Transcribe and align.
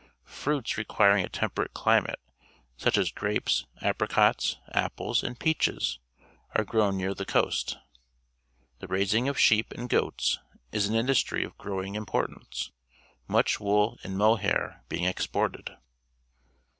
Fruits 0.25 0.79
requiring 0.79 1.23
a 1.23 1.29
temperate 1.29 1.75
climate, 1.75 2.17
such 2.75 2.97
as 2.97 3.11
grapes^ 3.11 3.65
apricots, 3.83 4.57
apples, 4.73 5.21
and 5.21 5.39
peaches, 5.39 5.99
are 6.55 6.63
grown 6.63 6.97
near 6.97 7.13
the 7.13 7.23
coast. 7.23 7.77
The 8.79 8.87
raising 8.87 9.27
of 9.29 9.37
sheep 9.37 9.71
and 9.73 9.87
goats 9.87 10.39
is 10.71 10.87
an 10.87 10.95
industry 10.95 11.43
of 11.43 11.55
growing 11.59 11.93
importance, 11.93 12.71
much 13.27 13.59
wool 13.59 13.99
and 14.03 14.17
mo 14.17 14.37
hair 14.37 14.83
being 14.89 15.03
exported. 15.05 15.77